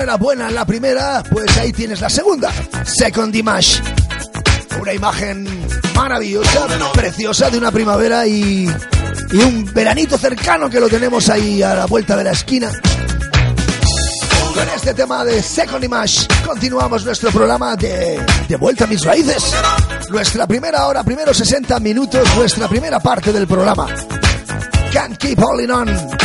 Era 0.09 0.17
buena 0.17 0.49
la 0.49 0.65
primera, 0.65 1.21
pues 1.29 1.55
ahí 1.59 1.71
tienes 1.71 2.01
la 2.01 2.09
segunda. 2.09 2.51
Second 2.83 3.31
Dimash. 3.31 3.79
Una 4.81 4.91
imagen 4.91 5.47
maravillosa, 5.93 6.65
preciosa 6.93 7.51
de 7.51 7.59
una 7.59 7.71
primavera 7.71 8.25
y, 8.25 8.67
y 9.31 9.37
un 9.37 9.71
veranito 9.71 10.17
cercano 10.17 10.67
que 10.67 10.79
lo 10.79 10.89
tenemos 10.89 11.29
ahí 11.29 11.61
a 11.61 11.75
la 11.75 11.85
vuelta 11.85 12.17
de 12.17 12.23
la 12.23 12.31
esquina. 12.31 12.71
Con 14.55 14.69
este 14.69 14.95
tema 14.95 15.23
de 15.23 15.43
Second 15.43 15.81
Dimash 15.81 16.25
continuamos 16.43 17.05
nuestro 17.05 17.29
programa 17.29 17.75
de, 17.75 18.19
de 18.47 18.55
Vuelta 18.55 18.85
a 18.85 18.87
mis 18.87 19.05
raíces. 19.05 19.53
Nuestra 20.09 20.47
primera 20.47 20.87
hora, 20.87 21.03
primeros 21.03 21.37
60 21.37 21.79
minutos, 21.81 22.27
nuestra 22.35 22.67
primera 22.67 22.99
parte 22.99 23.31
del 23.31 23.45
programa. 23.45 23.85
Can't 24.91 25.19
keep 25.19 25.37
holding 25.37 25.69
on. 25.69 26.18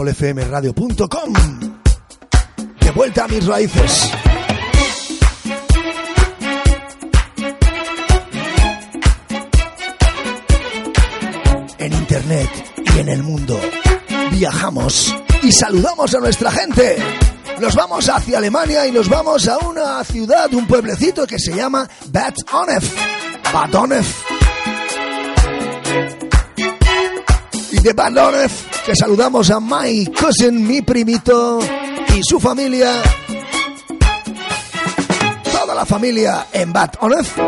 www.solfmradio.com 0.00 1.32
De 2.80 2.90
vuelta 2.92 3.24
a 3.24 3.28
mis 3.28 3.46
raíces. 3.46 4.10
En 11.78 11.92
internet 11.92 12.50
y 12.94 12.98
en 12.98 13.08
el 13.08 13.22
mundo. 13.22 13.60
Viajamos 14.32 15.14
y 15.42 15.52
saludamos 15.52 16.14
a 16.14 16.20
nuestra 16.20 16.50
gente. 16.50 16.96
Nos 17.60 17.74
vamos 17.74 18.08
hacia 18.08 18.38
Alemania 18.38 18.86
y 18.86 18.92
nos 18.92 19.08
vamos 19.08 19.46
a 19.48 19.58
una 19.58 20.02
ciudad, 20.04 20.52
un 20.54 20.66
pueblecito 20.66 21.26
que 21.26 21.38
se 21.38 21.54
llama 21.54 21.88
Bad 22.06 22.34
Onef. 22.52 22.94
Bad 23.52 23.74
Onef. 23.74 24.39
De 27.82 27.92
Bad 27.92 28.16
Onef 28.16 28.82
que 28.84 28.94
saludamos 28.94 29.50
a 29.50 29.60
my 29.60 30.06
cousin, 30.18 30.66
mi 30.66 30.82
primito 30.82 31.60
y 32.14 32.20
su 32.22 32.38
familia. 32.38 33.19
La 35.80 35.86
familia 35.86 36.46
en 36.52 36.74
Bad 36.74 36.90
Onef. 37.00 37.38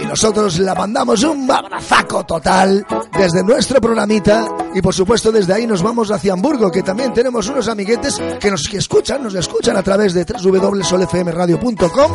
Y 0.00 0.06
nosotros 0.06 0.60
la 0.60 0.76
mandamos 0.76 1.24
un 1.24 1.50
abrazaco 1.50 2.24
total 2.24 2.86
desde 3.18 3.42
nuestro 3.42 3.80
programita. 3.80 4.46
Y 4.76 4.80
por 4.80 4.94
supuesto 4.94 5.32
desde 5.32 5.54
ahí 5.54 5.66
nos 5.66 5.82
vamos 5.82 6.12
hacia 6.12 6.34
Hamburgo, 6.34 6.70
que 6.70 6.84
también 6.84 7.12
tenemos 7.12 7.48
unos 7.48 7.66
amiguetes 7.66 8.22
que 8.38 8.48
nos 8.48 8.68
que 8.68 8.76
escuchan, 8.76 9.24
nos 9.24 9.34
escuchan 9.34 9.76
a 9.76 9.82
través 9.82 10.14
de 10.14 10.24
www.solfmradio.com. 10.24 12.12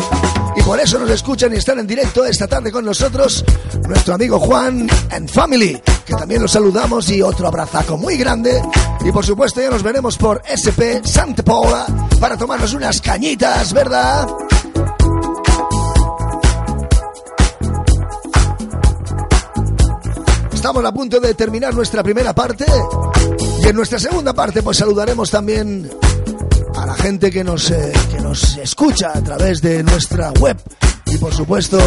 Y 0.55 0.61
por 0.61 0.79
eso 0.79 0.97
nos 0.97 1.09
escuchan 1.09 1.51
y 1.53 1.57
están 1.57 1.79
en 1.79 1.87
directo 1.87 2.23
esta 2.23 2.47
tarde 2.47 2.71
con 2.71 2.85
nosotros 2.85 3.43
nuestro 3.85 4.13
amigo 4.13 4.39
Juan 4.39 4.87
and 5.11 5.29
Family, 5.29 5.77
que 6.05 6.13
también 6.13 6.41
los 6.41 6.53
saludamos 6.53 7.09
y 7.09 7.21
otro 7.21 7.49
abrazaco 7.49 7.97
muy 7.97 8.15
grande. 8.15 8.61
Y 9.03 9.11
por 9.11 9.25
supuesto 9.25 9.59
ya 9.59 9.69
nos 9.69 9.83
veremos 9.83 10.17
por 10.17 10.41
SP 10.47 11.03
Santa 11.03 11.43
Paula 11.43 11.85
para 12.17 12.37
tomarnos 12.37 12.73
unas 12.73 13.01
cañitas, 13.01 13.73
¿verdad? 13.73 14.25
Estamos 20.59 20.83
a 20.83 20.91
punto 20.91 21.21
de 21.21 21.33
terminar 21.35 21.73
nuestra 21.73 22.03
primera 22.03 22.35
parte 22.35 22.65
y 23.63 23.65
en 23.65 23.73
nuestra 23.73 23.97
segunda 23.97 24.33
parte 24.33 24.61
pues 24.61 24.75
saludaremos 24.75 25.31
también 25.31 25.89
a 26.75 26.85
la 26.85 26.95
gente 26.95 27.31
que 27.31 27.45
nos, 27.45 27.71
eh, 27.71 27.93
que 28.11 28.19
nos 28.19 28.57
escucha 28.57 29.13
a 29.15 29.23
través 29.23 29.61
de 29.61 29.81
nuestra 29.83 30.31
web 30.31 30.57
y 31.05 31.17
por 31.17 31.33
supuesto 31.33 31.79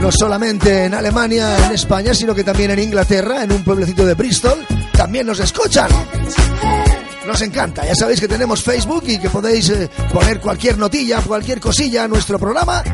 no 0.00 0.12
solamente 0.12 0.84
en 0.84 0.94
Alemania, 0.94 1.66
en 1.66 1.72
España, 1.72 2.14
sino 2.14 2.36
que 2.36 2.44
también 2.44 2.70
en 2.70 2.78
Inglaterra, 2.78 3.42
en 3.42 3.50
un 3.50 3.64
pueblecito 3.64 4.06
de 4.06 4.14
Bristol, 4.14 4.64
también 4.92 5.26
nos 5.26 5.40
escuchan. 5.40 5.88
Nos 7.26 7.42
encanta, 7.42 7.84
ya 7.84 7.96
sabéis 7.96 8.20
que 8.20 8.28
tenemos 8.28 8.62
Facebook 8.62 9.02
y 9.08 9.18
que 9.18 9.28
podéis 9.28 9.70
eh, 9.70 9.90
poner 10.12 10.38
cualquier 10.38 10.78
notilla, 10.78 11.20
cualquier 11.20 11.58
cosilla 11.58 12.04
a 12.04 12.08
nuestro 12.08 12.38
programa. 12.38 12.84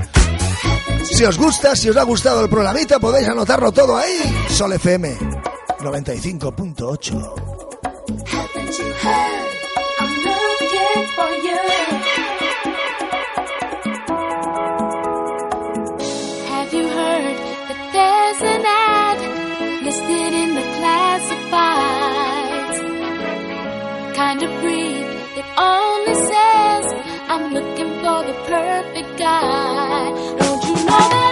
Si 1.12 1.24
os 1.24 1.38
gusta, 1.38 1.74
si 1.76 1.88
os 1.88 1.96
ha 1.96 2.02
gustado 2.02 2.40
el 2.42 2.48
programita, 2.48 2.98
podéis 2.98 3.28
anotarlo 3.28 3.70
todo 3.72 3.96
ahí. 3.96 4.18
Sol 4.48 4.72
FM 4.72 5.16
95.8. 5.80 7.12
Haven't 8.26 8.78
you 8.78 8.92
heard? 9.02 9.46
I'm 9.98 10.12
looking 10.26 11.07
for 11.16 11.30
you. 11.46 11.59
Have 16.52 16.70
you 16.74 16.86
heard 16.88 17.36
that 17.68 17.80
there's 17.96 18.40
an 18.54 18.62
ad 18.66 19.18
listed 19.84 20.32
in 20.42 20.50
the 20.54 20.62
classifieds? 20.76 22.78
Kind 24.16 24.42
of 24.42 24.50
brief, 24.61 25.07
it 25.40 25.46
only 25.57 26.14
says 26.14 26.86
I'm 27.28 27.52
looking 27.54 27.90
for 28.02 28.22
the 28.28 28.34
perfect 28.46 29.18
guy. 29.18 30.12
Oh. 30.99 31.25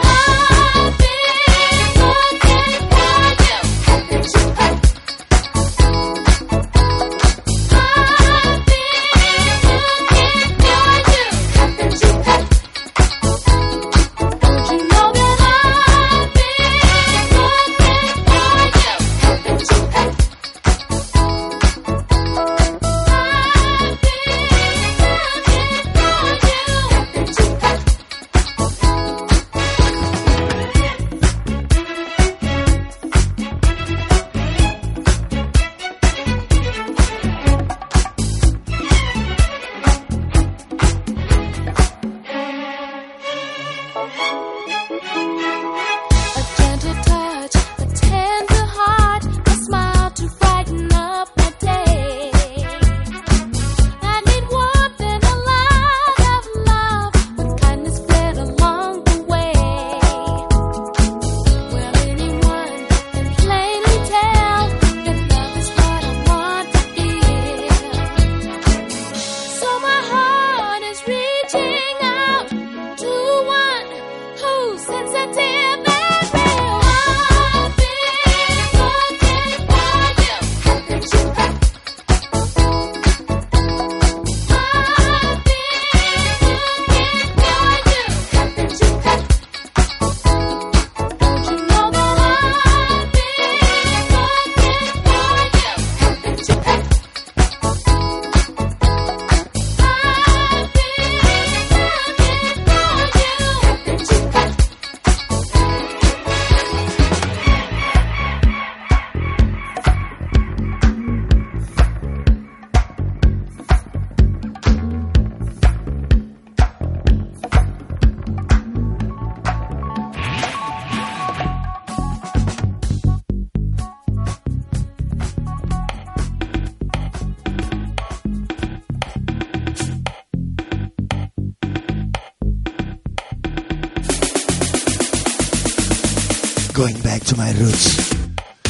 My 137.44 137.52
Roots. 137.52 137.98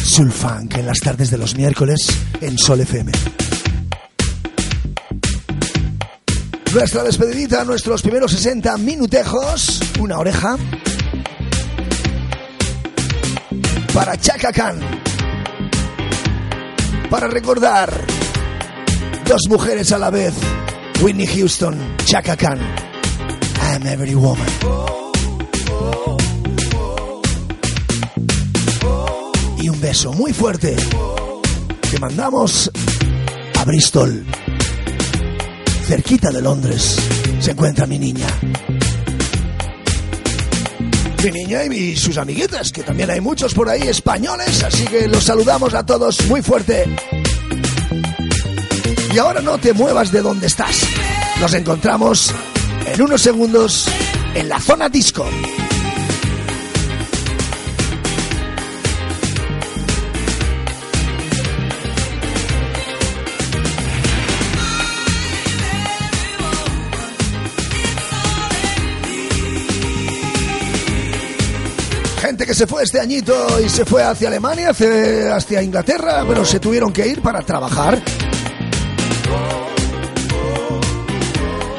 Soul 0.03 0.33
Funk 0.33 0.75
en 0.79 0.87
las 0.87 0.99
tardes 0.99 1.31
de 1.31 1.39
los 1.39 1.55
miércoles 1.55 2.09
en 2.41 2.59
Sol 2.59 2.81
FM. 2.81 3.13
Nuestra 6.73 7.05
despedidita, 7.05 7.63
nuestros 7.65 8.03
primeros 8.03 8.33
60 8.33 8.77
minutejos, 8.79 9.81
una 10.01 10.19
oreja. 10.19 10.57
Para 13.93 14.17
Chaka 14.17 14.53
Khan. 14.53 14.81
Para 17.09 17.29
recordar 17.29 17.93
dos 19.29 19.43
mujeres 19.49 19.93
a 19.93 19.99
la 19.99 20.11
vez. 20.11 20.35
Whitney 21.01 21.29
Houston, 21.29 21.79
Chaka 22.07 22.37
Khan. 22.37 22.59
I'm 23.61 23.87
every 23.87 24.17
woman. 24.17 24.94
Muy 29.95 30.33
fuerte 30.33 30.75
que 31.89 31.99
mandamos 32.01 32.69
a 33.57 33.65
Bristol. 33.65 34.25
Cerquita 35.87 36.33
de 36.33 36.43
Londres 36.43 36.97
se 37.39 37.53
encuentra 37.53 37.87
mi 37.87 37.97
niña. 38.01 38.27
Mi 41.23 41.31
niña 41.31 41.65
y 41.67 41.97
sus 41.97 42.19
amiguetas, 42.19 42.73
que 42.73 42.83
también 42.83 43.09
hay 43.09 43.21
muchos 43.21 43.55
por 43.55 43.69
ahí 43.69 43.83
españoles, 43.83 44.65
así 44.65 44.85
que 44.85 45.07
los 45.07 45.23
saludamos 45.23 45.73
a 45.75 45.87
todos 45.87 46.27
muy 46.27 46.43
fuerte. 46.43 46.87
Y 49.15 49.19
ahora 49.19 49.41
no 49.41 49.59
te 49.59 49.73
muevas 49.73 50.11
de 50.11 50.23
donde 50.23 50.49
estás. 50.49 50.89
Nos 51.41 51.55
encontramos 51.55 52.35
en 52.93 53.01
unos 53.01 53.23
segundos 53.23 53.87
en 54.35 54.49
la 54.49 54.59
zona 54.59 54.89
disco. 54.89 55.25
Se 72.55 72.67
fue 72.69 72.85
este 72.85 73.01
añito 73.01 73.61
y 73.61 73.69
se 73.69 73.85
fue 73.85 74.03
hacia 74.03 74.29
Alemania, 74.29 74.71
hacia 74.71 75.63
Inglaterra, 75.63 76.25
pero 76.27 76.45
se 76.45 76.61
tuvieron 76.61 76.93
que 76.93 77.07
ir 77.07 77.21
para 77.21 77.41
trabajar. 77.43 78.01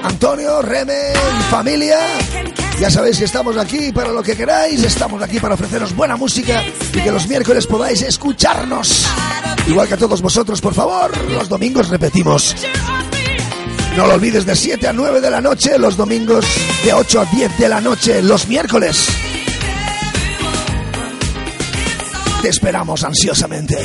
Antonio, 0.03 0.61
Reme, 0.61 1.13
familia. 1.49 1.97
Ya 2.79 2.89
sabéis 2.89 3.19
que 3.19 3.25
estamos 3.25 3.55
aquí 3.57 3.93
para 3.93 4.11
lo 4.11 4.21
que 4.21 4.35
queráis, 4.35 4.83
estamos 4.83 5.21
aquí 5.21 5.39
para 5.39 5.53
ofreceros 5.53 5.95
buena 5.95 6.17
música 6.17 6.61
y 6.93 6.99
que 6.99 7.11
los 7.11 7.27
miércoles 7.27 7.67
podáis 7.67 8.01
escucharnos. 8.01 9.05
Igual 9.67 9.87
que 9.87 9.93
a 9.93 9.97
todos 9.97 10.21
vosotros, 10.21 10.59
por 10.59 10.73
favor, 10.73 11.17
los 11.29 11.47
domingos 11.47 11.87
repetimos. 11.87 12.53
No 13.95 14.07
lo 14.07 14.15
olvides 14.15 14.45
de 14.45 14.55
7 14.55 14.89
a 14.89 14.93
9 14.93 15.21
de 15.21 15.31
la 15.31 15.39
noche, 15.39 15.77
los 15.77 15.95
domingos 15.95 16.45
de 16.83 16.93
8 16.93 17.21
a 17.21 17.25
10 17.25 17.57
de 17.57 17.69
la 17.69 17.79
noche, 17.79 18.21
los 18.21 18.47
miércoles. 18.49 19.24
Te 22.45 22.49
esperamos 22.49 23.03
ansiosamente. 23.03 23.75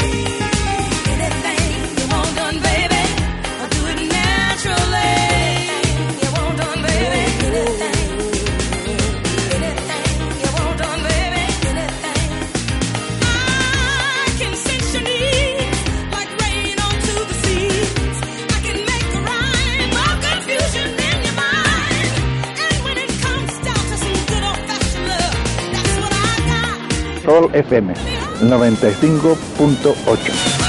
FM 27.53 28.20
95.8. 28.41 30.60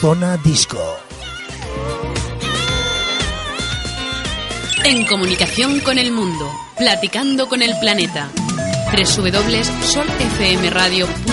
zona 0.00 0.36
disco. 0.38 0.80
En 4.84 5.04
comunicación 5.06 5.78
con 5.80 5.98
el 5.98 6.12
mundo, 6.12 6.48
platicando 6.76 7.48
con 7.48 7.62
el 7.62 7.72
planeta. 7.80 8.28
www.solfmradio.com 8.92 11.23